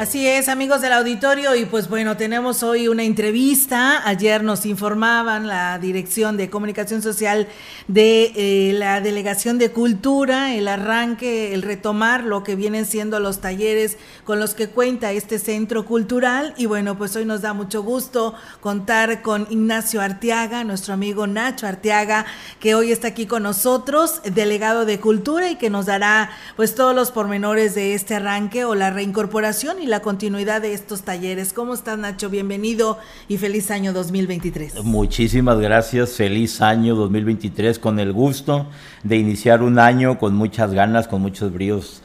Así 0.00 0.26
es, 0.26 0.48
amigos 0.48 0.80
del 0.80 0.94
auditorio, 0.94 1.54
y 1.54 1.66
pues 1.66 1.90
bueno, 1.90 2.16
tenemos 2.16 2.62
hoy 2.62 2.88
una 2.88 3.02
entrevista. 3.02 4.00
Ayer 4.08 4.42
nos 4.42 4.64
informaban 4.64 5.46
la 5.46 5.78
Dirección 5.78 6.38
de 6.38 6.48
Comunicación 6.48 7.02
Social 7.02 7.48
de 7.86 8.32
eh, 8.34 8.72
la 8.72 9.02
Delegación 9.02 9.58
de 9.58 9.72
Cultura, 9.72 10.54
el 10.54 10.68
arranque, 10.68 11.52
el 11.52 11.60
retomar 11.60 12.24
lo 12.24 12.42
que 12.42 12.56
vienen 12.56 12.86
siendo 12.86 13.20
los 13.20 13.42
talleres 13.42 13.98
con 14.24 14.40
los 14.40 14.54
que 14.54 14.68
cuenta 14.70 15.12
este 15.12 15.38
centro 15.38 15.84
cultural. 15.84 16.54
Y 16.56 16.64
bueno, 16.64 16.96
pues 16.96 17.14
hoy 17.16 17.26
nos 17.26 17.42
da 17.42 17.52
mucho 17.52 17.82
gusto 17.82 18.34
contar 18.62 19.20
con 19.20 19.48
Ignacio 19.50 20.00
Arteaga, 20.00 20.64
nuestro 20.64 20.94
amigo 20.94 21.26
Nacho 21.26 21.66
Arteaga, 21.66 22.24
que 22.58 22.74
hoy 22.74 22.90
está 22.90 23.08
aquí 23.08 23.26
con 23.26 23.42
nosotros, 23.42 24.22
delegado 24.24 24.86
de 24.86 24.98
Cultura, 24.98 25.50
y 25.50 25.56
que 25.56 25.68
nos 25.68 25.84
dará 25.84 26.30
pues 26.56 26.74
todos 26.74 26.94
los 26.94 27.10
pormenores 27.10 27.74
de 27.74 27.92
este 27.92 28.14
arranque 28.14 28.64
o 28.64 28.74
la 28.74 28.88
reincorporación 28.88 29.82
y 29.82 29.89
la 29.90 30.00
continuidad 30.00 30.62
de 30.62 30.72
estos 30.72 31.02
talleres. 31.02 31.52
¿Cómo 31.52 31.74
estás, 31.74 31.98
Nacho? 31.98 32.30
Bienvenido 32.30 32.98
y 33.26 33.38
feliz 33.38 33.72
año 33.72 33.92
2023. 33.92 34.84
Muchísimas 34.84 35.58
gracias, 35.58 36.12
feliz 36.12 36.62
año 36.62 36.94
2023, 36.94 37.80
con 37.80 37.98
el 37.98 38.12
gusto 38.12 38.68
de 39.02 39.16
iniciar 39.16 39.62
un 39.62 39.80
año 39.80 40.18
con 40.18 40.36
muchas 40.36 40.72
ganas, 40.72 41.08
con 41.08 41.20
muchos 41.20 41.52
bríos. 41.52 42.02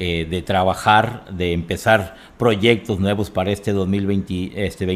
Eh, 0.00 0.28
de 0.30 0.42
trabajar, 0.42 1.24
de 1.32 1.52
empezar 1.52 2.14
proyectos 2.38 3.00
nuevos 3.00 3.30
para 3.30 3.50
este 3.50 3.72
2023 3.72 4.52
este 4.54 4.86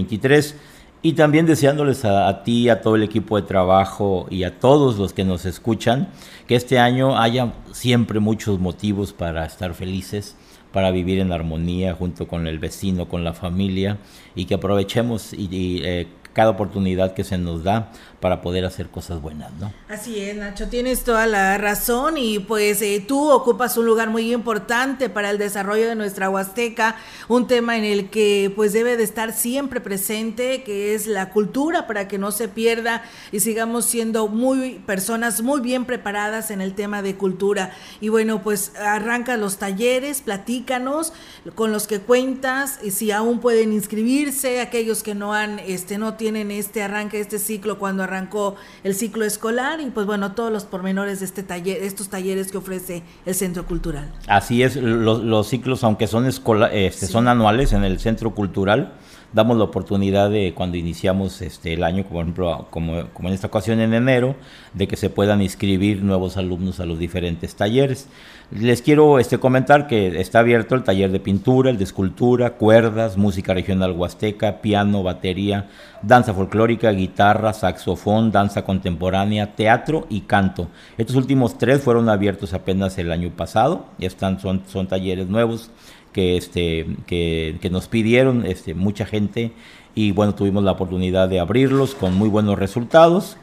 y 1.03 1.15
también 1.15 1.45
deseándoles 1.45 2.05
a, 2.05 2.29
a, 2.29 2.45
ti, 2.45 2.69
a 2.69 2.81
todo 2.83 2.95
el 2.95 3.03
equipo 3.03 3.35
de 3.35 3.43
trabajo 3.43 4.29
y 4.31 4.45
a 4.45 4.61
todos 4.61 4.99
los 4.99 5.13
que 5.13 5.25
nos 5.25 5.45
escuchan, 5.45 6.11
que 6.47 6.55
este 6.55 6.79
año 6.79 7.19
haya 7.19 7.53
siempre 7.73 8.21
muchos 8.21 8.61
motivos 8.61 9.13
para 9.13 9.45
estar 9.45 9.75
felices, 9.75 10.37
para 10.73 10.91
vivir 10.91 11.19
en 11.19 11.33
armonía 11.33 11.95
junto 11.95 12.27
con 12.27 12.47
el 12.47 12.59
vecino, 12.59 13.09
con 13.09 13.25
la 13.25 13.35
familia 13.35 13.99
y 14.35 14.47
que 14.47 14.55
aprovechemos 14.55 15.33
y, 15.33 15.49
y 15.51 15.81
eh, 15.85 16.07
cada 16.33 16.51
oportunidad 16.51 17.15
que 17.15 17.25
se 17.25 17.39
nos 17.39 17.65
da 17.65 17.91
para 18.21 18.41
poder 18.41 18.65
hacer 18.65 18.89
cosas 18.89 19.21
buenas, 19.21 19.51
¿no? 19.59 19.73
Así 19.89 20.21
es, 20.21 20.37
Nacho, 20.37 20.69
tienes 20.69 21.03
toda 21.03 21.27
la 21.27 21.59
razón 21.59 22.17
y 22.17 22.39
pues 22.39 22.81
eh, 22.81 23.05
tú 23.07 23.31
ocupas 23.31 23.77
un 23.77 23.85
lugar 23.85 24.11
muy 24.11 24.33
importante 24.33 25.09
para 25.09 25.31
el 25.31 25.39
desarrollo 25.39 25.89
de 25.89 25.97
nuestra 25.97 26.31
Huasteca, 26.31 26.95
un 27.29 27.49
tema 27.49 27.77
en 27.77 27.85
el 27.85 28.11
que 28.11 28.53
pues 28.55 28.73
debe 28.73 28.97
de 28.97 29.03
estar 29.03 29.33
siempre 29.33 29.81
presente, 29.81 30.63
que 30.63 30.95
es 30.95 31.09
la 31.09 31.31
cultura, 31.31 31.89
para 31.89 32.07
que 32.07 32.17
no 32.17 32.31
se 32.31 32.47
pierda 32.47 33.03
y 33.33 33.41
sigamos 33.41 33.87
siendo 33.87 34.29
muy 34.29 34.81
personas 34.87 35.43
muy 35.43 35.61
bien 35.61 35.85
preparadas 35.85 36.53
en 36.53 36.61
el 36.61 36.75
tema 36.75 37.03
de 37.03 37.17
cultura. 37.17 37.73
Y 38.01 38.09
bueno, 38.09 38.43
pues 38.43 38.73
arranca 38.77 39.37
los 39.37 39.59
talleres, 39.59 40.23
platícanos 40.23 41.13
con 41.57 41.73
los 41.73 41.89
que 41.89 41.99
cuentas, 41.99 42.79
y 42.83 42.93
si 42.93 43.11
aún 43.11 43.41
pueden 43.41 43.73
inscribirse, 43.73 44.61
aquellos 44.61 45.03
que 45.03 45.17
no 45.17 45.35
han, 45.35 45.59
este, 45.59 45.99
no 45.99 46.15
tienen 46.23 46.53
este 46.53 46.85
arranque, 46.85 47.19
este 47.19 47.41
ciclo 47.41 47.81
cuando 47.81 48.05
arrancó 48.05 48.55
el 48.85 48.95
ciclo 48.95 49.25
escolar 49.25 49.81
y 49.81 49.87
pues 49.87 50.07
bueno, 50.07 50.37
todos 50.37 50.53
los 50.53 50.63
pormenores 50.63 51.19
de 51.19 51.27
este 51.27 51.43
taller, 51.43 51.83
estos 51.83 52.11
talleres 52.11 52.53
que 52.53 52.59
ofrece 52.59 53.03
el 53.27 53.35
Centro 53.35 53.67
Cultural. 53.67 54.09
Así 54.29 54.63
es, 54.63 54.77
los, 54.77 55.25
los 55.25 55.49
ciclos, 55.49 55.83
aunque 55.83 56.07
son, 56.07 56.27
escola, 56.27 56.73
este, 56.73 57.07
sí. 57.07 57.13
son 57.13 57.27
anuales 57.27 57.73
en 57.73 57.83
el 57.83 57.99
Centro 57.99 58.37
Cultural, 58.37 58.93
damos 59.33 59.57
la 59.57 59.65
oportunidad 59.65 60.31
de 60.31 60.53
cuando 60.55 60.77
iniciamos 60.77 61.41
este 61.43 61.75
el 61.75 61.85
año, 61.85 62.05
como, 62.05 62.15
por 62.15 62.23
ejemplo, 62.23 62.67
como, 62.71 63.09
como 63.13 63.29
en 63.29 63.35
esta 63.35 63.47
ocasión 63.47 63.81
en 63.81 63.95
enero, 63.95 64.35
de 64.75 64.87
que 64.89 64.97
se 64.97 65.11
puedan 65.11 65.43
inscribir 65.43 66.03
nuevos 66.03 66.37
alumnos 66.37 66.81
a 66.81 66.87
los 66.87 66.99
diferentes 66.99 67.55
talleres. 67.55 68.09
Les 68.51 68.83
quiero 68.83 69.19
este, 69.19 69.39
comentar 69.39 69.87
que 69.87 70.21
está 70.21 70.41
abierto 70.41 70.75
el 70.75 70.85
taller 70.85 71.11
de 71.11 71.21
pintura, 71.21 71.71
el 71.71 71.79
de 71.79 71.85
escultura, 71.85 72.51
cuerdas, 72.55 73.17
música 73.17 73.55
regional 73.55 73.93
huasteca, 73.93 74.61
piano, 74.61 75.03
batería, 75.03 75.71
danza 76.03 76.35
folclórica, 76.35 76.91
guitarra, 76.91 77.55
saxofón, 77.55 78.31
danza 78.31 78.63
contemporánea, 78.63 79.55
teatro 79.55 80.07
y 80.11 80.23
canto. 80.23 80.69
Estos 80.99 81.17
últimos 81.17 81.57
tres 81.57 81.81
fueron 81.81 82.11
abiertos 82.11 82.53
apenas 82.53 82.99
el 82.99 83.11
año 83.11 83.31
pasado, 83.31 83.87
están, 83.99 84.39
son, 84.39 84.63
son 84.67 84.87
talleres 84.87 85.29
nuevos 85.29 85.71
que, 86.13 86.37
este, 86.37 86.87
que, 87.07 87.59
que 87.61 87.71
nos 87.71 87.89
pidieron 87.89 88.47
este, 88.47 88.75
mucha 88.75 89.07
gente 89.07 89.53
y 89.95 90.13
bueno, 90.13 90.35
tuvimos 90.35 90.65
la 90.65 90.73
oportunidad 90.73 91.29
de 91.29 91.41
abrirlos 91.41 91.95
con 91.95 92.15
muy 92.15 92.29
buenos 92.29 92.59
resultados. 92.59 93.37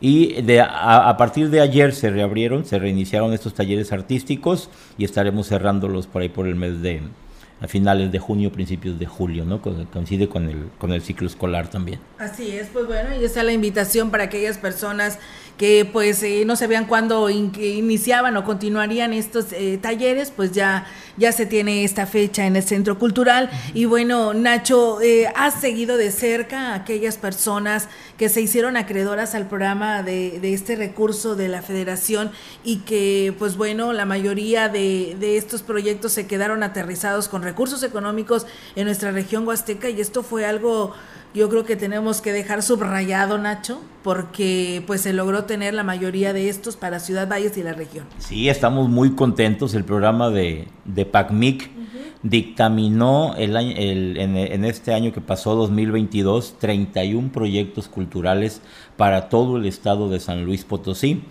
Y 0.00 0.42
de, 0.42 0.60
a, 0.60 1.08
a, 1.08 1.16
partir 1.16 1.48
de 1.50 1.60
ayer 1.60 1.94
se 1.94 2.10
reabrieron, 2.10 2.64
se 2.64 2.78
reiniciaron 2.78 3.32
estos 3.32 3.54
talleres 3.54 3.92
artísticos 3.92 4.68
y 4.98 5.04
estaremos 5.04 5.46
cerrándolos 5.46 6.08
por 6.08 6.22
ahí 6.22 6.28
por 6.28 6.48
el 6.48 6.56
mes 6.56 6.82
de 6.82 7.02
a 7.62 7.68
finales 7.68 8.10
de 8.10 8.18
junio, 8.18 8.50
principios 8.50 8.98
de 8.98 9.06
julio, 9.06 9.44
¿no? 9.44 9.62
Coincide 9.62 10.28
con 10.28 10.48
el, 10.48 10.68
con 10.78 10.92
el 10.92 11.00
ciclo 11.00 11.28
escolar 11.28 11.68
también. 11.68 12.00
Así 12.18 12.50
es, 12.50 12.66
pues 12.72 12.88
bueno, 12.88 13.10
y 13.14 13.24
está 13.24 13.44
la 13.44 13.52
invitación 13.52 14.10
para 14.10 14.24
aquellas 14.24 14.58
personas 14.58 15.20
que 15.62 15.84
pues 15.84 16.24
eh, 16.24 16.42
no 16.44 16.56
sabían 16.56 16.86
cuándo 16.86 17.30
in 17.30 17.52
iniciaban 17.56 18.36
o 18.36 18.42
continuarían 18.42 19.12
estos 19.12 19.52
eh, 19.52 19.78
talleres, 19.80 20.32
pues 20.32 20.50
ya, 20.50 20.86
ya 21.16 21.30
se 21.30 21.46
tiene 21.46 21.84
esta 21.84 22.04
fecha 22.04 22.48
en 22.48 22.56
el 22.56 22.64
Centro 22.64 22.98
Cultural. 22.98 23.48
Uh 23.48 23.54
-huh. 23.54 23.70
Y 23.74 23.84
bueno, 23.84 24.34
Nacho, 24.34 25.00
eh, 25.00 25.28
has 25.36 25.60
seguido 25.60 25.96
de 25.98 26.10
cerca 26.10 26.72
a 26.72 26.74
aquellas 26.74 27.16
personas 27.16 27.88
que 28.18 28.28
se 28.28 28.40
hicieron 28.40 28.76
acreedoras 28.76 29.36
al 29.36 29.46
programa 29.46 30.02
de, 30.02 30.40
de, 30.40 30.52
este 30.52 30.74
recurso 30.74 31.36
de 31.36 31.46
la 31.46 31.62
federación 31.62 32.32
y 32.64 32.78
que 32.78 33.32
pues 33.38 33.56
bueno, 33.56 33.92
la 33.92 34.04
mayoría 34.04 34.68
de, 34.68 35.16
de 35.20 35.36
estos 35.36 35.62
proyectos 35.62 36.10
se 36.10 36.26
quedaron 36.26 36.64
aterrizados 36.64 37.28
con 37.28 37.44
recursos 37.44 37.84
económicos 37.84 38.46
en 38.74 38.86
nuestra 38.86 39.12
región 39.12 39.46
huasteca 39.46 39.88
y 39.88 40.00
esto 40.00 40.24
fue 40.24 40.44
algo 40.44 40.92
yo 41.34 41.48
creo 41.48 41.64
que 41.64 41.76
tenemos 41.76 42.20
que 42.20 42.32
dejar 42.32 42.62
subrayado, 42.62 43.38
Nacho, 43.38 43.80
porque 44.02 44.82
pues 44.86 45.00
se 45.00 45.12
logró 45.12 45.44
tener 45.44 45.72
la 45.74 45.82
mayoría 45.82 46.32
de 46.32 46.48
estos 46.48 46.76
para 46.76 47.00
Ciudad 47.00 47.28
Valles 47.28 47.56
y 47.56 47.62
la 47.62 47.72
región. 47.72 48.06
Sí, 48.18 48.48
estamos 48.48 48.88
muy 48.88 49.14
contentos. 49.14 49.74
El 49.74 49.84
programa 49.84 50.30
de, 50.30 50.68
de 50.84 51.06
PACMIC 51.06 51.62
uh 51.62 51.80
-huh. 51.80 51.84
dictaminó 52.22 53.34
el 53.36 53.56
año, 53.56 53.74
el, 53.76 54.18
en, 54.18 54.36
en, 54.36 54.64
este 54.64 54.92
año 54.92 55.12
que 55.12 55.20
pasó, 55.20 55.54
2022, 55.54 56.56
31 56.58 57.32
proyectos 57.32 57.88
culturales 57.88 58.60
para 58.96 59.28
todo 59.28 59.56
el 59.56 59.66
estado 59.66 60.10
de 60.10 60.20
San 60.20 60.44
Luis 60.44 60.64
Potosí. 60.64 61.22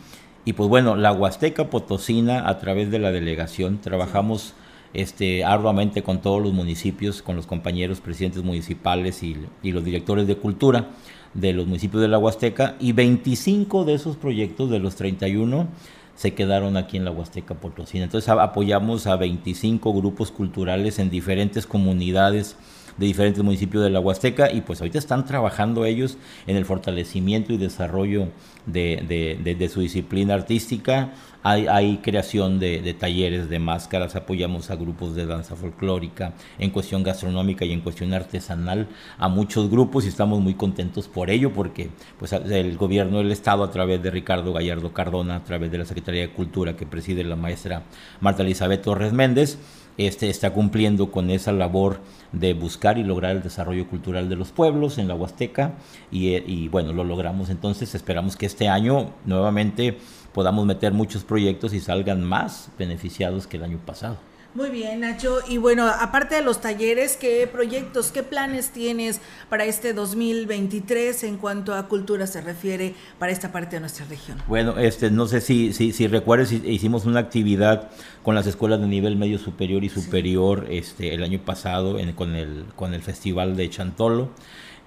Y 0.46 0.54
pues 0.54 0.68
bueno, 0.68 0.96
la 0.96 1.12
Huasteca 1.12 1.70
Potosina, 1.70 2.50
a 2.50 2.58
través 2.58 2.90
de 2.90 3.00
la 3.00 3.12
delegación, 3.12 3.80
trabajamos... 3.80 4.42
Sí 4.42 4.61
este, 4.94 5.44
arduamente 5.44 6.04
con 6.04 6.22
todos 6.22 6.42
los 6.42 6.54
municipios, 6.54 7.22
con 7.22 7.36
los 7.36 7.46
compañeros 7.46 8.02
presidentes 8.02 8.44
municipales 8.44 9.24
y, 9.24 9.38
los 9.64 9.84
directores 9.84 10.28
de 10.28 10.36
cultura 10.36 10.90
de 11.34 11.54
los 11.54 11.66
municipios 11.66 12.02
de 12.02 12.10
la 12.10 12.18
Huasteca 12.18 12.76
y 12.80 12.92
25 12.92 13.86
de 13.86 13.94
esos 13.94 14.18
proyectos 14.18 14.70
de 14.70 14.80
los 14.80 14.96
31 14.96 15.68
se 16.16 16.34
quedaron 16.34 16.76
aquí 16.78 16.98
en 16.98 17.06
la 17.06 17.12
Huasteca 17.12 17.56
Potosina. 17.56 18.04
Entonces 18.04 18.30
apoyamos 18.30 19.08
a 19.08 19.16
25 19.16 19.94
grupos 19.94 20.30
culturales 20.30 21.00
en 21.00 21.10
diferentes 21.10 21.66
comunidades 21.66 22.58
de 22.98 23.06
diferentes 23.06 23.44
municipios 23.44 23.84
de 23.84 23.90
la 23.90 24.00
Huasteca 24.00 24.52
y 24.52 24.62
pues 24.62 24.82
ahorita 24.82 25.00
están 25.00 25.26
trabajando 25.26 25.86
ellos 25.86 26.18
en 26.48 26.58
el 26.58 26.66
fortalecimiento 26.66 27.54
y 27.54 27.58
desarrollo 27.58 28.30
de, 28.66 29.38
de, 29.58 29.70
su 29.70 29.82
disciplina 29.82 30.34
artística. 30.34 31.14
Hay, 31.44 31.66
hay 31.66 31.98
creación 31.98 32.60
de, 32.60 32.96
talleres 33.00 33.50
de 33.50 33.58
máscaras, 33.58 34.16
apoyamos 34.16 34.70
a 34.70 34.76
grupos 34.76 35.16
de 35.16 35.26
danza 35.26 35.56
folclórica, 35.56 36.34
en 36.60 36.70
cuestión 36.70 37.02
gastronómica 37.02 37.66
y 37.66 37.72
en 37.72 37.82
cuestión 37.82 38.14
artesanal 38.14 38.88
a 39.18 39.28
muchos 39.28 39.70
grupos 39.70 40.06
y 40.06 40.10
estamos 40.10 40.40
muy 40.40 40.54
contentos 40.54 41.08
por 41.08 41.32
ello 41.32 41.52
porque 41.52 41.90
pues 42.20 42.34
el 42.34 42.78
gobierno 42.78 43.18
del 43.18 43.32
estado 43.32 43.64
a 43.64 43.72
través 43.72 44.04
de 44.04 44.12
Ricardo 44.12 44.54
Gallardo 44.54 44.94
Cardona, 44.94 45.38
a 45.38 45.44
través 45.44 45.72
de 45.72 45.80
la 45.80 45.86
Secretaría 45.86 46.22
de 46.22 46.34
Cultura 46.34 46.76
que 46.76 46.86
preside 46.86 47.24
la 47.24 47.36
maestra 47.36 47.84
Marta 48.20 48.44
Elizabeth 48.44 48.84
Torres 48.84 49.14
Méndez, 49.14 49.58
este, 49.98 50.30
está 50.30 50.54
cumpliendo 50.54 51.12
con 51.12 51.30
esa 51.30 51.52
labor 51.52 52.00
de 52.32 52.54
buscar 52.54 52.98
y 52.98 53.04
lograr 53.04 53.36
el 53.36 53.44
desarrollo 53.44 53.88
cultural 53.88 54.30
de 54.30 54.36
los 54.36 54.52
pueblos 54.52 54.98
en 54.98 55.08
la 55.08 55.16
Huasteca 55.16 55.74
y, 56.12 56.36
y, 56.36 56.68
bueno, 56.70 56.94
lo 56.94 57.04
logramos 57.04 57.50
entonces, 57.50 57.94
esperamos 57.96 58.36
que 58.36 58.46
este 58.46 58.68
año 58.68 59.12
nuevamente 59.26 59.98
podamos 60.34 60.66
meter 60.66 60.94
muchos 60.94 61.24
proyectos 61.24 61.74
y 61.74 61.80
salgan 61.80 62.24
más 62.24 62.70
beneficiados 62.78 63.48
que 63.48 63.58
el 63.58 63.64
año 63.64 63.80
pasado. 63.86 64.31
Muy 64.54 64.70
bien, 64.70 65.00
Nacho. 65.00 65.40
Y 65.48 65.58
bueno, 65.58 65.88
aparte 65.88 66.36
de 66.36 66.42
los 66.42 66.60
talleres, 66.60 67.16
¿qué 67.16 67.48
proyectos, 67.48 68.12
qué 68.12 68.22
planes 68.22 68.72
tienes 68.72 69.22
para 69.50 69.64
este 69.64 69.94
2023 69.94 71.24
en 71.24 71.38
cuanto 71.38 71.74
a 71.74 71.88
cultura 71.88 72.28
se 72.28 72.42
refiere 72.42 72.94
para 73.18 73.32
esta 73.32 73.54
parte 73.54 73.78
de 73.78 73.80
nuestra 73.80 74.06
región? 74.08 74.40
Bueno, 74.50 74.78
este, 74.78 75.10
no 75.10 75.26
sé 75.28 75.40
si, 75.40 75.72
si, 75.72 75.94
si 75.94 76.08
recuerdes, 76.08 76.52
hicimos 76.52 77.06
una 77.06 77.22
actividad 77.22 77.92
con 78.24 78.36
las 78.36 78.46
escuelas 78.46 78.82
de 78.82 78.88
nivel 78.88 79.16
medio 79.16 79.40
superior 79.40 79.86
y 79.86 79.90
superior 79.90 80.66
sí. 80.68 80.78
este, 80.78 81.14
el 81.14 81.24
año 81.24 81.40
pasado 81.46 81.98
en, 81.98 82.12
con, 82.12 82.36
el, 82.36 82.66
con 82.76 82.94
el 82.94 83.02
Festival 83.02 83.56
de 83.56 83.70
Chantolo. 83.70 84.32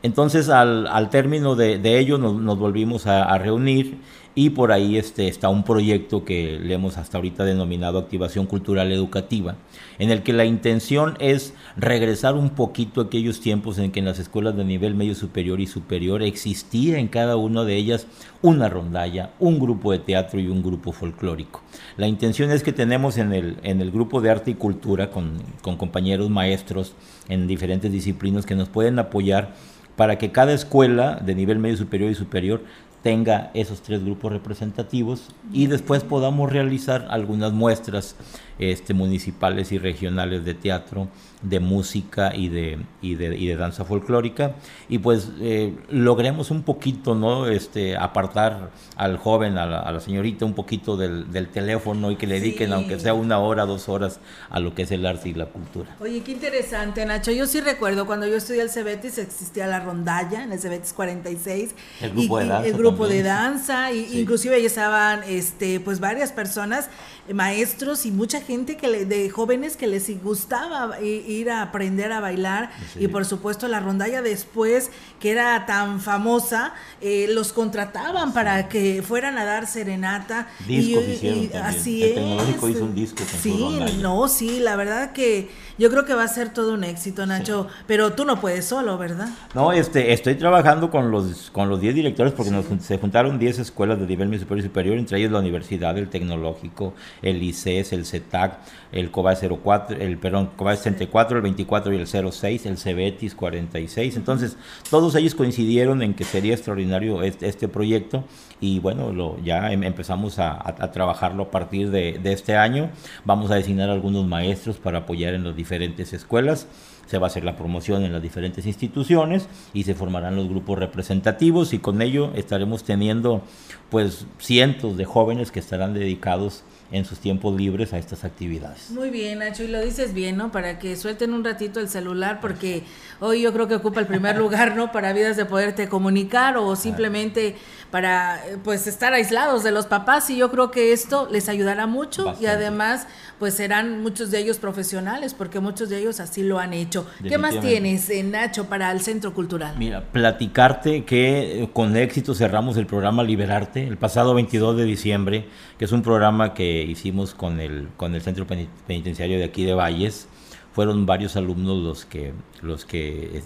Entonces, 0.04 0.50
al, 0.50 0.86
al 0.88 1.08
término 1.08 1.56
de, 1.56 1.78
de 1.78 1.98
ello, 1.98 2.18
nos, 2.18 2.34
nos 2.34 2.58
volvimos 2.58 3.06
a, 3.06 3.22
a, 3.22 3.38
reunir 3.38 3.96
y 4.34 4.50
por 4.50 4.72
ahí 4.72 4.96
este, 4.96 5.28
está 5.28 5.48
un 5.48 5.62
proyecto 5.62 6.24
que 6.24 6.58
le 6.60 6.74
hemos 6.74 6.98
hasta 6.98 7.18
ahorita 7.18 7.44
denominado 7.44 7.98
Activación 7.98 8.46
Cultural 8.46 8.90
Educativa, 8.90 9.56
en 9.98 10.10
el 10.10 10.22
que 10.22 10.32
la 10.32 10.44
intención 10.44 11.16
es 11.20 11.54
regresar 11.76 12.34
un 12.34 12.50
poquito 12.50 13.00
a 13.00 13.04
aquellos 13.04 13.40
tiempos 13.40 13.78
en 13.78 13.92
que 13.92 14.00
en 14.00 14.06
las 14.06 14.18
escuelas 14.18 14.56
de 14.56 14.64
nivel 14.64 14.94
medio 14.94 15.14
superior 15.14 15.60
y 15.60 15.66
superior 15.66 16.22
existía 16.22 16.98
en 16.98 17.08
cada 17.08 17.36
una 17.36 17.64
de 17.64 17.76
ellas 17.76 18.06
una 18.42 18.68
rondalla, 18.68 19.30
un 19.38 19.60
grupo 19.60 19.92
de 19.92 20.00
teatro 20.00 20.40
y 20.40 20.48
un 20.48 20.62
grupo 20.62 20.92
folclórico. 20.92 21.62
La 21.96 22.08
intención 22.08 22.50
es 22.50 22.64
que 22.64 22.72
tenemos 22.72 23.18
en 23.18 23.32
el, 23.32 23.58
en 23.62 23.80
el 23.80 23.92
grupo 23.92 24.20
de 24.20 24.30
arte 24.30 24.50
y 24.50 24.54
cultura 24.54 25.10
con, 25.10 25.38
con 25.62 25.76
compañeros 25.76 26.28
maestros 26.28 26.94
en 27.28 27.46
diferentes 27.46 27.92
disciplinas 27.92 28.46
que 28.46 28.56
nos 28.56 28.68
pueden 28.68 28.98
apoyar 28.98 29.54
para 29.96 30.18
que 30.18 30.32
cada 30.32 30.52
escuela 30.52 31.20
de 31.24 31.36
nivel 31.36 31.60
medio 31.60 31.76
superior 31.76 32.10
y 32.10 32.14
superior 32.14 32.62
tenga 33.04 33.50
esos 33.52 33.82
tres 33.82 34.02
grupos 34.02 34.32
representativos 34.32 35.28
y 35.52 35.66
después 35.66 36.02
podamos 36.02 36.50
realizar 36.50 37.06
algunas 37.10 37.52
muestras 37.52 38.16
este, 38.58 38.94
municipales 38.94 39.72
y 39.72 39.78
regionales 39.78 40.44
de 40.44 40.54
teatro, 40.54 41.08
de 41.42 41.60
música 41.60 42.34
y 42.34 42.48
de, 42.48 42.78
y 43.02 43.16
de, 43.16 43.36
y 43.36 43.46
de 43.46 43.56
danza 43.56 43.84
folclórica. 43.84 44.54
Y 44.88 44.98
pues 44.98 45.28
eh, 45.40 45.74
logremos 45.90 46.50
un 46.50 46.62
poquito 46.62 47.14
no 47.14 47.46
este 47.46 47.96
apartar 47.96 48.70
al 48.96 49.18
joven 49.18 49.58
a 49.58 49.66
la, 49.66 49.80
a 49.80 49.92
la 49.92 50.00
señorita 50.00 50.46
un 50.46 50.54
poquito 50.54 50.96
del, 50.96 51.30
del, 51.30 51.48
teléfono 51.48 52.10
y 52.10 52.16
que 52.16 52.26
le 52.26 52.40
dediquen 52.40 52.68
sí. 52.68 52.72
aunque 52.72 52.98
sea 52.98 53.12
una 53.12 53.38
hora 53.38 53.66
dos 53.66 53.90
horas 53.90 54.18
a 54.48 54.60
lo 54.60 54.74
que 54.74 54.82
es 54.82 54.90
el 54.92 55.04
arte 55.04 55.28
y 55.28 55.34
la 55.34 55.46
cultura. 55.46 55.94
Oye 56.00 56.22
qué 56.22 56.32
interesante 56.32 57.04
Nacho. 57.04 57.32
Yo 57.32 57.46
sí 57.46 57.60
recuerdo 57.60 58.06
cuando 58.06 58.26
yo 58.26 58.36
estudié 58.36 58.62
el 58.62 58.70
Cebetis 58.70 59.18
existía 59.18 59.66
la 59.66 59.80
rondalla 59.80 60.44
en 60.44 60.52
el 60.52 60.58
Cebetis 60.58 60.94
46 60.94 61.74
el 62.00 62.10
grupo 62.12 62.40
y, 62.40 62.42
de 62.44 62.48
danza 62.48 62.68
el 62.68 62.74
grupo 62.74 62.93
también. 63.02 63.22
de 63.22 63.28
danza 63.28 63.92
y 63.92 64.06
sí. 64.06 64.20
inclusive 64.20 64.56
ahí 64.56 64.66
estaban 64.66 65.22
este 65.24 65.80
pues 65.80 66.00
varias 66.00 66.32
personas 66.32 66.88
maestros 67.32 68.04
y 68.04 68.10
mucha 68.10 68.40
gente 68.40 68.76
que 68.76 68.88
le, 68.88 69.06
de 69.06 69.30
jóvenes 69.30 69.76
que 69.76 69.86
les 69.86 70.22
gustaba 70.22 71.00
ir 71.00 71.50
a 71.50 71.62
aprender 71.62 72.12
a 72.12 72.20
bailar 72.20 72.70
sí. 72.92 73.04
y 73.04 73.08
por 73.08 73.24
supuesto 73.24 73.66
la 73.66 73.80
rondalla 73.80 74.20
después 74.20 74.90
que 75.20 75.30
era 75.30 75.64
tan 75.64 76.00
famosa 76.00 76.74
eh, 77.00 77.26
los 77.30 77.52
contrataban 77.52 78.28
sí. 78.28 78.34
para 78.34 78.68
que 78.68 79.02
fueran 79.02 79.38
a 79.38 79.44
dar 79.44 79.66
serenata 79.66 80.48
discos 80.66 81.04
y, 81.22 81.26
y 81.26 81.50
así 81.54 82.02
el 82.02 82.08
es 82.10 82.14
tecnológico 82.16 82.68
hizo 82.68 82.84
un 82.84 82.94
disco 82.94 83.24
con 83.24 83.40
sí 83.40 83.78
no 84.02 84.28
sí 84.28 84.60
la 84.60 84.76
verdad 84.76 85.12
que 85.12 85.48
yo 85.78 85.90
creo 85.90 86.04
que 86.04 86.14
va 86.14 86.24
a 86.24 86.28
ser 86.28 86.52
todo 86.52 86.74
un 86.74 86.84
éxito 86.84 87.24
Nacho 87.24 87.68
pero 87.86 88.12
tú 88.12 88.26
no 88.26 88.40
puedes 88.40 88.66
solo 88.66 88.98
verdad 88.98 89.28
no 89.54 89.72
este 89.72 90.12
estoy 90.12 90.34
trabajando 90.34 90.90
con 90.90 91.10
los 91.10 91.50
con 91.50 91.70
los 91.70 91.80
10 91.80 91.94
directores 91.94 92.34
porque 92.34 92.50
nos, 92.50 92.66
se 92.84 92.98
juntaron 92.98 93.38
10 93.38 93.60
escuelas 93.60 93.98
de 93.98 94.06
nivel 94.06 94.38
superior 94.38 94.58
y 94.58 94.68
superior 94.68 94.98
entre 94.98 95.18
ellas 95.18 95.32
la 95.32 95.38
universidad 95.38 95.96
el 95.96 96.08
tecnológico 96.08 96.92
el 97.22 97.42
ICES, 97.42 97.92
el 97.92 98.04
CETAC, 98.04 98.58
el 98.92 99.10
COBA 99.10 99.36
04, 99.36 99.96
el 100.00 100.18
perdón, 100.18 100.50
COBA 100.56 100.76
64, 100.76 101.38
el 101.38 101.42
24 101.42 101.92
y 101.92 101.96
el 101.96 102.06
06, 102.06 102.66
el 102.66 102.78
CEBETIS 102.78 103.34
46. 103.34 104.16
Entonces, 104.16 104.56
todos 104.90 105.14
ellos 105.14 105.34
coincidieron 105.34 106.02
en 106.02 106.14
que 106.14 106.24
sería 106.24 106.54
extraordinario 106.54 107.22
este, 107.22 107.48
este 107.48 107.68
proyecto 107.68 108.24
y 108.64 108.78
bueno, 108.78 109.12
lo, 109.12 109.38
ya 109.44 109.70
em, 109.72 109.82
empezamos 109.82 110.38
a, 110.38 110.52
a, 110.52 110.90
trabajarlo 110.90 111.42
a 111.44 111.50
partir 111.50 111.90
de, 111.90 112.18
de 112.18 112.32
este 112.32 112.56
año. 112.56 112.88
Vamos 113.26 113.50
a 113.50 113.56
designar 113.56 113.90
algunos 113.90 114.26
maestros 114.26 114.78
para 114.78 115.00
apoyar 115.00 115.34
en 115.34 115.44
las 115.44 115.54
diferentes 115.54 116.14
escuelas 116.14 116.66
se 117.06 117.18
va 117.18 117.26
a 117.26 117.28
hacer 117.28 117.44
la 117.44 117.54
promoción 117.54 118.02
en 118.02 118.14
las 118.14 118.22
diferentes 118.22 118.64
instituciones 118.64 119.46
y 119.74 119.82
se 119.82 119.94
formarán 119.94 120.36
los 120.36 120.48
grupos 120.48 120.78
representativos 120.78 121.74
y 121.74 121.78
con 121.78 122.00
ello 122.00 122.32
estaremos 122.34 122.82
teniendo 122.82 123.42
pues 123.90 124.26
cientos 124.38 124.96
de 124.96 125.04
jóvenes 125.04 125.50
que 125.50 125.60
estarán 125.60 125.92
dedicados 125.92 126.64
en 126.92 127.04
sus 127.04 127.18
tiempos 127.18 127.56
libres 127.56 127.92
a 127.92 127.98
estas 127.98 128.24
actividades. 128.24 128.90
Muy 128.90 129.10
bien, 129.10 129.40
Nacho, 129.40 129.62
y 129.62 129.68
lo 129.68 129.80
dices 129.80 130.14
bien, 130.14 130.36
¿no? 130.36 130.52
Para 130.52 130.78
que 130.78 130.96
suelten 130.96 131.32
un 131.32 131.44
ratito 131.44 131.80
el 131.80 131.88
celular, 131.88 132.40
porque 132.40 132.84
hoy 133.20 133.42
yo 133.42 133.52
creo 133.52 133.68
que 133.68 133.74
ocupa 133.74 134.00
el 134.00 134.06
primer 134.06 134.36
lugar, 134.36 134.76
¿no? 134.76 134.92
Para 134.92 135.12
vidas 135.12 135.36
de 135.36 135.44
poderte 135.44 135.88
comunicar 135.88 136.56
o 136.56 136.76
simplemente 136.76 137.56
para, 137.90 138.40
pues, 138.64 138.86
estar 138.86 139.12
aislados 139.12 139.62
de 139.62 139.70
los 139.70 139.86
papás, 139.86 140.28
y 140.30 140.36
yo 140.36 140.50
creo 140.50 140.70
que 140.70 140.92
esto 140.92 141.28
les 141.30 141.48
ayudará 141.48 141.86
mucho 141.86 142.24
Bastante. 142.24 142.44
y 142.44 142.48
además, 142.48 143.06
pues, 143.38 143.54
serán 143.54 144.02
muchos 144.02 144.30
de 144.30 144.38
ellos 144.38 144.58
profesionales, 144.58 145.34
porque 145.34 145.60
muchos 145.60 145.88
de 145.88 145.98
ellos 145.98 146.20
así 146.20 146.42
lo 146.42 146.58
han 146.58 146.72
hecho. 146.74 147.06
¿Qué 147.26 147.38
más 147.38 147.60
tienes, 147.60 148.10
eh, 148.10 148.22
Nacho, 148.22 148.66
para 148.66 148.90
el 148.90 149.00
Centro 149.00 149.32
Cultural? 149.32 149.74
Mira, 149.78 150.02
platicarte 150.12 151.04
que 151.04 151.68
con 151.72 151.96
éxito 151.96 152.34
cerramos 152.34 152.76
el 152.76 152.86
programa 152.86 153.22
Liberarte 153.22 153.86
el 153.86 153.96
pasado 153.96 154.34
22 154.34 154.76
de 154.76 154.84
diciembre, 154.84 155.46
que 155.78 155.84
es 155.84 155.92
un 155.92 156.02
programa 156.02 156.54
que 156.54 156.73
hicimos 156.82 157.34
con 157.34 157.60
el, 157.60 157.88
con 157.96 158.14
el 158.14 158.22
centro 158.22 158.46
penitenciario 158.86 159.38
de 159.38 159.44
aquí 159.44 159.64
de 159.64 159.74
Valles. 159.74 160.28
Fueron 160.72 161.06
varios 161.06 161.36
alumnos 161.36 161.78
los 161.78 162.04
que, 162.04 162.32
los 162.60 162.84
que 162.84 163.42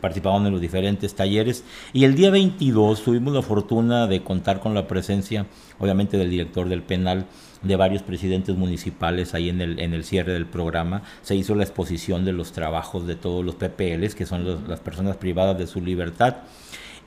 participaban 0.00 0.44
en 0.46 0.52
los 0.52 0.60
diferentes 0.60 1.14
talleres. 1.14 1.64
Y 1.92 2.02
el 2.04 2.16
día 2.16 2.30
22 2.30 3.04
tuvimos 3.04 3.32
la 3.34 3.42
fortuna 3.42 4.08
de 4.08 4.24
contar 4.24 4.58
con 4.58 4.74
la 4.74 4.88
presencia, 4.88 5.46
obviamente, 5.78 6.18
del 6.18 6.30
director 6.30 6.68
del 6.68 6.82
penal, 6.82 7.26
de 7.62 7.76
varios 7.76 8.02
presidentes 8.02 8.56
municipales 8.56 9.32
ahí 9.32 9.48
en 9.48 9.60
el, 9.60 9.78
en 9.78 9.94
el 9.94 10.02
cierre 10.02 10.32
del 10.32 10.46
programa. 10.46 11.04
Se 11.22 11.36
hizo 11.36 11.54
la 11.54 11.62
exposición 11.62 12.24
de 12.24 12.32
los 12.32 12.50
trabajos 12.50 13.06
de 13.06 13.14
todos 13.14 13.44
los 13.44 13.54
PPLs, 13.54 14.16
que 14.16 14.26
son 14.26 14.44
los, 14.44 14.66
las 14.66 14.80
personas 14.80 15.16
privadas 15.16 15.56
de 15.56 15.68
su 15.68 15.80
libertad. 15.80 16.38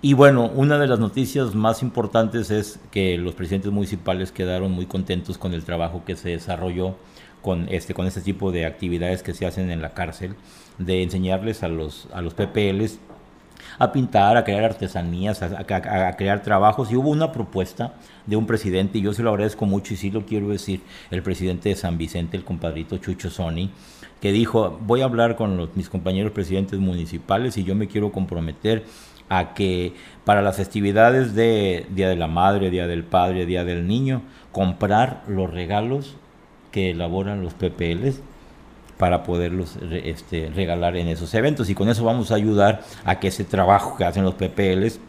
Y 0.01 0.13
bueno, 0.13 0.51
una 0.53 0.77
de 0.77 0.87
las 0.87 0.99
noticias 0.99 1.55
más 1.55 1.81
importantes 1.81 2.51
es 2.51 2.79
que 2.91 3.17
los 3.17 3.33
presidentes 3.33 3.71
municipales 3.71 4.31
quedaron 4.31 4.71
muy 4.71 4.85
contentos 4.85 5.37
con 5.37 5.53
el 5.53 5.63
trabajo 5.63 6.03
que 6.05 6.15
se 6.15 6.29
desarrolló 6.29 6.95
con 7.41 7.67
este, 7.69 7.93
con 7.93 8.07
este 8.07 8.21
tipo 8.21 8.51
de 8.51 8.65
actividades 8.65 9.23
que 9.23 9.33
se 9.33 9.45
hacen 9.45 9.69
en 9.69 9.81
la 9.81 9.93
cárcel, 9.93 10.35
de 10.77 11.03
enseñarles 11.03 11.63
a 11.63 11.67
los, 11.67 12.07
a 12.13 12.21
los 12.21 12.33
PPLs 12.33 12.99
a 13.77 13.91
pintar, 13.91 14.37
a 14.37 14.43
crear 14.43 14.63
artesanías, 14.63 15.41
a, 15.41 16.15
crear 16.15 16.41
trabajos. 16.43 16.91
Y 16.91 16.95
hubo 16.95 17.09
una 17.09 17.31
propuesta 17.31 17.93
de 18.25 18.35
un 18.35 18.45
presidente, 18.47 18.97
y 18.97 19.01
yo 19.01 19.13
se 19.13 19.23
lo 19.23 19.29
agradezco 19.29 19.65
mucho 19.65 19.93
y 19.93 19.97
sí 19.97 20.11
lo 20.11 20.25
quiero 20.25 20.49
decir, 20.49 20.81
el 21.11 21.21
presidente 21.21 21.69
de 21.69 21.75
San 21.75 21.97
Vicente, 21.97 22.37
el 22.37 22.43
compadrito 22.43 22.97
Chucho 22.97 23.29
Sony, 23.29 23.69
que 24.21 24.31
dijo, 24.31 24.79
voy 24.81 25.01
a 25.01 25.05
hablar 25.05 25.35
con 25.35 25.69
mis 25.75 25.89
compañeros 25.89 26.31
presidentes 26.31 26.79
municipales 26.79 27.57
y 27.57 27.63
yo 27.63 27.75
me 27.75 27.87
quiero 27.87 28.11
comprometer 28.11 28.85
a 29.29 29.53
que 29.53 29.93
para 30.23 30.41
las 30.41 30.57
festividades 30.57 31.35
de 31.35 31.85
Día 31.89 32.09
de 32.09 32.15
la 32.15 32.27
Madre, 32.27 32.69
Día 32.69 32.87
del 32.87 33.03
Padre, 33.03 33.45
Día 33.45 33.63
del 33.63 33.87
Niño, 33.87 34.21
comprar 34.51 35.23
los 35.27 35.51
regalos 35.51 36.15
que 36.71 36.91
elaboran 36.91 37.41
los 37.41 37.53
PPLs 37.53 38.21
para 38.97 39.23
poderlos 39.23 39.77
este, 39.91 40.51
regalar 40.55 40.95
en 40.95 41.07
esos 41.07 41.33
eventos. 41.33 41.69
Y 41.69 41.75
con 41.75 41.89
eso 41.89 42.05
vamos 42.05 42.31
a 42.31 42.35
ayudar 42.35 42.81
a 43.03 43.19
que 43.19 43.27
ese 43.27 43.43
trabajo 43.43 43.97
que 43.97 44.05
hacen 44.05 44.23
los 44.23 44.35
PPLs 44.35 44.99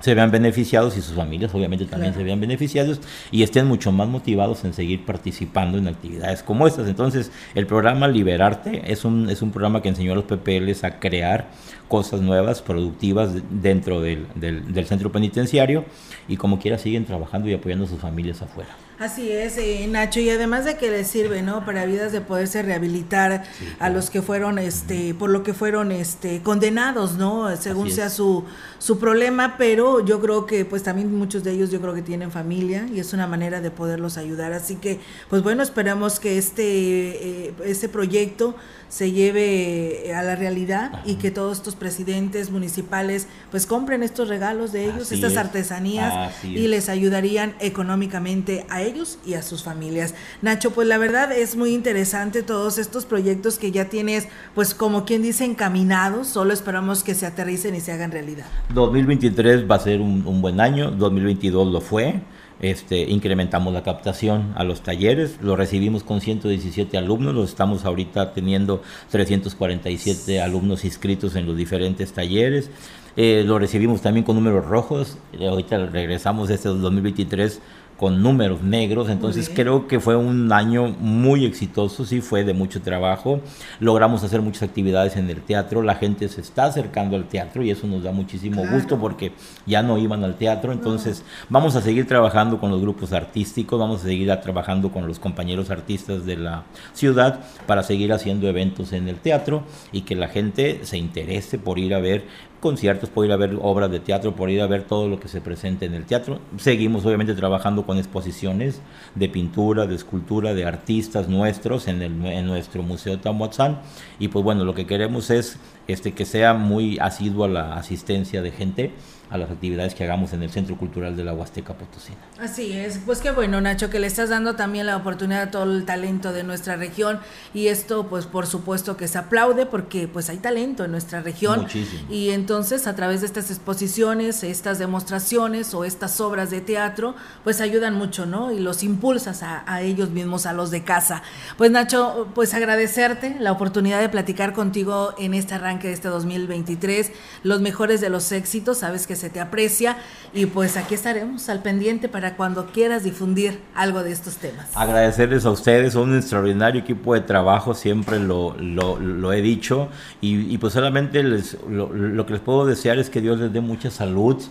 se 0.00 0.14
vean 0.14 0.30
beneficiados 0.30 0.96
y 0.96 1.02
sus 1.02 1.14
familias 1.14 1.54
obviamente 1.54 1.84
también 1.84 2.12
claro. 2.12 2.20
se 2.20 2.24
vean 2.24 2.40
beneficiados 2.40 3.00
y 3.30 3.42
estén 3.42 3.66
mucho 3.66 3.92
más 3.92 4.08
motivados 4.08 4.64
en 4.64 4.74
seguir 4.74 5.04
participando 5.04 5.78
en 5.78 5.88
actividades 5.88 6.42
como 6.42 6.66
estas. 6.66 6.88
Entonces, 6.88 7.30
el 7.54 7.66
programa 7.66 8.08
Liberarte 8.08 8.90
es 8.90 9.04
un, 9.04 9.30
es 9.30 9.42
un 9.42 9.50
programa 9.50 9.82
que 9.82 9.90
enseñó 9.90 10.12
a 10.12 10.16
los 10.16 10.24
PPLs 10.24 10.84
a 10.84 10.98
crear 10.98 11.48
cosas 11.88 12.20
nuevas, 12.20 12.62
productivas 12.62 13.30
dentro 13.50 14.00
del, 14.00 14.26
del, 14.34 14.72
del 14.72 14.86
centro 14.86 15.12
penitenciario 15.12 15.84
y 16.28 16.36
como 16.36 16.58
quiera 16.58 16.78
siguen 16.78 17.04
trabajando 17.04 17.48
y 17.48 17.54
apoyando 17.54 17.84
a 17.84 17.88
sus 17.88 18.00
familias 18.00 18.42
afuera. 18.42 18.70
Así 19.00 19.32
es, 19.32 19.56
eh, 19.56 19.86
Nacho, 19.88 20.20
y 20.20 20.28
además 20.28 20.66
de 20.66 20.76
que 20.76 20.90
les 20.90 21.06
sirve, 21.06 21.40
¿no? 21.40 21.64
Para 21.64 21.86
vidas 21.86 22.12
de 22.12 22.20
poderse 22.20 22.62
rehabilitar 22.62 23.46
sí, 23.58 23.64
claro. 23.64 23.76
a 23.80 23.88
los 23.88 24.10
que 24.10 24.20
fueron, 24.20 24.58
este, 24.58 25.14
por 25.14 25.30
lo 25.30 25.42
que 25.42 25.54
fueron, 25.54 25.90
este, 25.90 26.42
condenados, 26.42 27.14
¿no? 27.14 27.56
Según 27.56 27.90
sea 27.90 28.10
su, 28.10 28.44
su 28.78 28.98
problema, 28.98 29.54
pero 29.56 30.04
yo 30.04 30.20
creo 30.20 30.44
que, 30.44 30.66
pues 30.66 30.82
también 30.82 31.16
muchos 31.16 31.42
de 31.44 31.52
ellos 31.52 31.70
yo 31.70 31.80
creo 31.80 31.94
que 31.94 32.02
tienen 32.02 32.30
familia 32.30 32.86
y 32.94 33.00
es 33.00 33.14
una 33.14 33.26
manera 33.26 33.62
de 33.62 33.70
poderlos 33.70 34.18
ayudar. 34.18 34.52
Así 34.52 34.74
que, 34.74 35.00
pues 35.30 35.42
bueno, 35.42 35.62
esperamos 35.62 36.20
que 36.20 36.36
este, 36.36 36.62
eh, 36.62 37.54
este 37.64 37.88
proyecto 37.88 38.54
se 38.90 39.12
lleve 39.12 40.12
a 40.14 40.22
la 40.22 40.34
realidad 40.34 40.90
Ajá. 40.92 41.02
y 41.06 41.14
que 41.14 41.30
todos 41.30 41.58
estos 41.58 41.76
presidentes 41.76 42.50
municipales 42.50 43.28
pues 43.52 43.64
compren 43.64 44.02
estos 44.02 44.28
regalos 44.28 44.72
de 44.72 44.86
ellos, 44.86 45.02
Así 45.02 45.14
estas 45.14 45.32
es. 45.32 45.38
artesanías 45.38 46.12
Así 46.12 46.48
y 46.48 46.64
es. 46.64 46.70
les 46.70 46.88
ayudarían 46.88 47.54
económicamente 47.60 48.66
a 48.68 48.82
ellos 48.82 48.89
y 49.24 49.34
a 49.34 49.42
sus 49.42 49.62
familias. 49.62 50.14
Nacho, 50.42 50.70
pues 50.72 50.88
la 50.88 50.98
verdad 50.98 51.32
es 51.32 51.56
muy 51.56 51.74
interesante 51.74 52.42
todos 52.42 52.78
estos 52.78 53.06
proyectos 53.06 53.58
que 53.58 53.70
ya 53.70 53.86
tienes 53.86 54.28
pues 54.54 54.74
como 54.74 55.04
quien 55.04 55.22
dice 55.22 55.44
encaminados, 55.44 56.28
solo 56.28 56.52
esperamos 56.52 57.02
que 57.02 57.14
se 57.14 57.26
aterricen 57.26 57.74
y 57.74 57.80
se 57.80 57.92
hagan 57.92 58.10
realidad. 58.10 58.46
2023 58.74 59.70
va 59.70 59.76
a 59.76 59.80
ser 59.80 60.00
un, 60.00 60.26
un 60.26 60.42
buen 60.42 60.60
año, 60.60 60.90
2022 60.90 61.72
lo 61.72 61.80
fue 61.80 62.20
este, 62.60 63.04
incrementamos 63.10 63.72
la 63.72 63.82
captación 63.82 64.52
a 64.54 64.64
los 64.64 64.82
talleres, 64.82 65.38
lo 65.40 65.56
recibimos 65.56 66.04
con 66.04 66.20
117 66.20 66.98
alumnos, 66.98 67.34
los 67.34 67.48
estamos 67.48 67.86
ahorita 67.86 68.34
teniendo 68.34 68.82
347 69.10 70.42
alumnos 70.42 70.84
inscritos 70.84 71.36
en 71.36 71.46
los 71.46 71.56
diferentes 71.56 72.12
talleres. 72.12 72.70
Eh, 73.16 73.44
lo 73.46 73.58
recibimos 73.58 74.02
también 74.02 74.24
con 74.24 74.36
números 74.36 74.66
rojos, 74.66 75.16
ahorita 75.40 75.86
regresamos 75.86 76.50
este 76.50 76.68
2023 76.68 77.60
con 78.00 78.22
números 78.22 78.62
negros, 78.62 79.10
entonces 79.10 79.50
creo 79.54 79.86
que 79.86 80.00
fue 80.00 80.16
un 80.16 80.50
año 80.54 80.88
muy 81.00 81.44
exitoso, 81.44 82.06
sí 82.06 82.22
fue 82.22 82.44
de 82.44 82.54
mucho 82.54 82.80
trabajo, 82.80 83.40
logramos 83.78 84.24
hacer 84.24 84.40
muchas 84.40 84.62
actividades 84.62 85.16
en 85.16 85.28
el 85.28 85.42
teatro, 85.42 85.82
la 85.82 85.96
gente 85.96 86.26
se 86.30 86.40
está 86.40 86.64
acercando 86.64 87.14
al 87.14 87.28
teatro 87.28 87.62
y 87.62 87.70
eso 87.70 87.86
nos 87.86 88.02
da 88.02 88.10
muchísimo 88.10 88.66
gusto 88.66 88.98
porque 88.98 89.32
ya 89.66 89.82
no 89.82 89.98
iban 89.98 90.24
al 90.24 90.36
teatro, 90.36 90.72
entonces 90.72 91.24
vamos 91.50 91.76
a 91.76 91.82
seguir 91.82 92.06
trabajando 92.06 92.58
con 92.58 92.70
los 92.70 92.80
grupos 92.80 93.12
artísticos, 93.12 93.78
vamos 93.78 94.00
a 94.00 94.04
seguir 94.04 94.34
trabajando 94.40 94.90
con 94.90 95.06
los 95.06 95.18
compañeros 95.18 95.68
artistas 95.68 96.24
de 96.24 96.38
la 96.38 96.62
ciudad 96.94 97.40
para 97.66 97.82
seguir 97.82 98.14
haciendo 98.14 98.48
eventos 98.48 98.94
en 98.94 99.08
el 99.08 99.16
teatro 99.16 99.62
y 99.92 100.02
que 100.02 100.16
la 100.16 100.28
gente 100.28 100.86
se 100.86 100.96
interese 100.96 101.58
por 101.58 101.78
ir 101.78 101.92
a 101.92 102.00
ver 102.00 102.24
conciertos, 102.60 103.10
por 103.10 103.24
ir 103.24 103.32
a 103.32 103.36
ver 103.36 103.58
obras 103.60 103.90
de 103.90 104.00
teatro, 104.00 104.36
por 104.36 104.50
ir 104.50 104.60
a 104.60 104.66
ver 104.66 104.84
todo 104.84 105.08
lo 105.08 105.18
que 105.18 105.28
se 105.28 105.40
presente 105.40 105.86
en 105.86 105.94
el 105.94 106.04
teatro. 106.04 106.38
Seguimos 106.58 107.04
obviamente 107.04 107.34
trabajando 107.34 107.84
con 107.84 107.98
exposiciones 107.98 108.80
de 109.14 109.28
pintura, 109.28 109.86
de 109.86 109.94
escultura, 109.94 110.54
de 110.54 110.64
artistas 110.64 111.28
nuestros 111.28 111.88
en, 111.88 112.02
el, 112.02 112.24
en 112.26 112.46
nuestro 112.46 112.82
Museo 112.82 113.18
Tamuatzán. 113.18 113.80
Y 114.18 114.28
pues 114.28 114.44
bueno, 114.44 114.64
lo 114.64 114.74
que 114.74 114.86
queremos 114.86 115.30
es 115.30 115.58
este, 115.88 116.12
que 116.12 116.24
sea 116.24 116.54
muy 116.54 116.98
asiduo 116.98 117.46
a 117.46 117.48
la 117.48 117.74
asistencia 117.74 118.42
de 118.42 118.50
gente 118.52 118.92
a 119.30 119.38
las 119.38 119.50
actividades 119.50 119.94
que 119.94 120.04
hagamos 120.04 120.32
en 120.32 120.42
el 120.42 120.50
Centro 120.50 120.76
Cultural 120.76 121.16
de 121.16 121.24
la 121.24 121.32
Huasteca 121.32 121.74
Potosina. 121.74 122.16
Así 122.40 122.72
es, 122.72 122.98
pues 123.06 123.20
qué 123.20 123.30
bueno 123.30 123.60
Nacho, 123.60 123.88
que 123.88 124.00
le 124.00 124.06
estás 124.06 124.28
dando 124.28 124.56
también 124.56 124.86
la 124.86 124.96
oportunidad 124.96 125.42
a 125.42 125.50
todo 125.50 125.62
el 125.64 125.84
talento 125.84 126.32
de 126.32 126.42
nuestra 126.42 126.76
región 126.76 127.20
y 127.54 127.68
esto 127.68 128.08
pues 128.08 128.26
por 128.26 128.46
supuesto 128.46 128.96
que 128.96 129.06
se 129.08 129.18
aplaude 129.18 129.66
porque 129.66 130.08
pues 130.08 130.28
hay 130.30 130.38
talento 130.38 130.84
en 130.84 130.90
nuestra 130.90 131.20
región 131.22 131.62
Muchísimo. 131.62 132.02
y 132.10 132.30
entonces 132.30 132.86
a 132.86 132.96
través 132.96 133.20
de 133.20 133.26
estas 133.26 133.50
exposiciones, 133.50 134.42
estas 134.42 134.78
demostraciones 134.78 135.74
o 135.74 135.84
estas 135.84 136.20
obras 136.20 136.50
de 136.50 136.60
teatro 136.60 137.14
pues 137.44 137.60
ayudan 137.60 137.94
mucho, 137.94 138.26
¿no? 138.26 138.50
Y 138.52 138.58
los 138.58 138.82
impulsas 138.82 139.42
a, 139.42 139.62
a 139.72 139.82
ellos 139.82 140.10
mismos, 140.10 140.46
a 140.46 140.52
los 140.52 140.70
de 140.70 140.82
casa. 140.82 141.22
Pues 141.56 141.70
Nacho, 141.70 142.28
pues 142.34 142.52
agradecerte 142.54 143.36
la 143.38 143.52
oportunidad 143.52 144.00
de 144.00 144.08
platicar 144.08 144.52
contigo 144.52 145.14
en 145.18 145.34
este 145.34 145.54
arranque 145.54 145.88
de 145.88 145.94
este 145.94 146.08
2023, 146.08 147.12
los 147.44 147.60
mejores 147.60 148.00
de 148.00 148.10
los 148.10 148.32
éxitos, 148.32 148.78
sabes 148.78 149.06
que 149.06 149.19
se 149.20 149.30
te 149.30 149.40
aprecia 149.40 149.98
y 150.32 150.46
pues 150.46 150.76
aquí 150.76 150.94
estaremos 150.94 151.48
al 151.48 151.62
pendiente 151.62 152.08
para 152.08 152.36
cuando 152.36 152.66
quieras 152.66 153.04
difundir 153.04 153.60
algo 153.74 154.02
de 154.02 154.12
estos 154.12 154.36
temas. 154.36 154.68
Agradecerles 154.74 155.44
a 155.44 155.50
ustedes, 155.50 155.94
un 155.94 156.16
extraordinario 156.16 156.80
equipo 156.80 157.14
de 157.14 157.20
trabajo, 157.20 157.74
siempre 157.74 158.18
lo, 158.18 158.56
lo, 158.58 158.98
lo 158.98 159.32
he 159.32 159.42
dicho 159.42 159.88
y, 160.20 160.52
y, 160.52 160.58
pues 160.58 160.72
solamente 160.72 161.22
les, 161.22 161.56
lo, 161.68 161.92
lo 161.92 162.26
que 162.26 162.32
les 162.32 162.42
puedo 162.42 162.66
desear 162.66 162.98
es 162.98 163.10
que 163.10 163.20
Dios 163.20 163.38
les 163.38 163.52
dé 163.52 163.60
mucha 163.60 163.90
salud, 163.90 164.42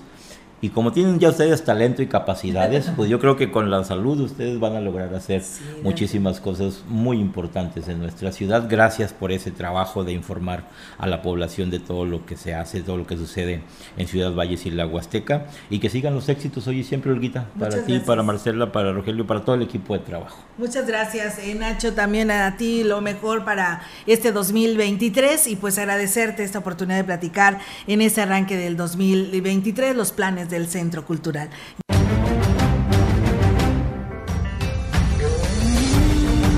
y 0.62 0.70
como 0.70 0.92
tienen 0.92 1.20
ya 1.20 1.30
ustedes 1.30 1.64
talento 1.64 2.02
y 2.02 2.08
capacidades, 2.08 2.92
pues 2.96 3.10
yo 3.10 3.20
creo 3.20 3.36
que 3.36 3.52
con 3.52 3.70
la 3.70 3.84
salud 3.84 4.20
ustedes 4.20 4.60
van 4.60 4.76
a 4.76 4.82
lograr 4.82 5.14
hacer 5.14 5.42
sí, 5.42 5.64
muchísimas 5.84 6.40
cosas 6.40 6.84
muy 6.88 7.20
importantes 7.20 7.88
en 7.88 8.00
nuestra 8.00 8.32
ciudad. 8.32 8.68
Gracias 8.70 9.14
por 9.14 9.32
ese 9.32 9.52
trabajo 9.52 10.04
de 10.04 10.14
informar 10.14 10.64
a 10.98 11.08
la 11.08 11.22
población 11.22 11.70
de 11.70 11.80
todo 11.80 12.06
lo 12.06 12.26
que 12.26 12.36
se 12.36 12.54
hace, 12.54 12.82
todo 12.82 12.98
lo 12.98 13.08
que 13.08 13.18
sucede 13.18 13.62
en 13.98 14.08
Ciudad 14.08 14.34
Valles 14.34 14.66
y 14.66 14.72
la 14.72 14.86
Huasteca. 14.86 15.46
Y 15.70 15.80
que 15.80 15.90
sigan 15.90 16.14
los 16.14 16.30
éxitos 16.30 16.68
hoy 16.68 16.80
y 16.80 16.84
siempre, 16.84 17.12
Olguita, 17.12 17.46
para 17.58 17.72
Muchas 17.72 17.86
ti, 17.86 17.92
gracias. 17.94 18.08
para 18.08 18.24
Marcela, 18.24 18.72
para 18.72 18.92
Rogelio, 18.92 19.26
para 19.26 19.44
todo 19.46 19.56
el 19.56 19.62
equipo 19.62 19.94
de 19.94 20.00
trabajo. 20.00 20.44
Muchas 20.58 20.86
gracias, 20.86 21.40
eh, 21.40 21.56
Nacho, 21.56 21.94
también 21.94 22.32
a 22.32 22.58
ti 22.58 22.84
lo 22.84 23.02
mejor 23.02 23.46
para 23.46 23.82
este 24.08 24.32
2023 24.32 25.48
y 25.48 25.56
pues 25.56 25.78
agradecerte 25.78 26.44
esta 26.44 26.60
oportunidad 26.60 26.98
de 26.98 27.04
platicar 27.06 27.60
en 27.88 28.02
ese 28.02 28.22
arranque 28.22 28.58
del 28.58 28.76
2023, 28.76 29.96
los 29.96 30.12
planes 30.12 30.49
del 30.50 30.68
Centro 30.68 31.06
Cultural. 31.06 31.50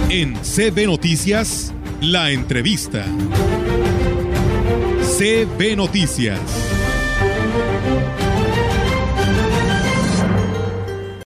En 0.10 0.36
CB 0.36 0.88
Noticias, 0.88 1.74
la 2.02 2.32
entrevista. 2.32 3.06
CB 5.18 5.76
Noticias. 5.78 6.81